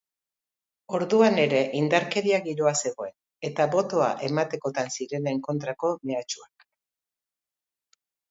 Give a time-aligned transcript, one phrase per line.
[0.99, 3.13] Orduan ere indarkeria giroa zegoen,
[3.51, 6.67] eta botoa ematekotan zirenen kontrako mehatxuak.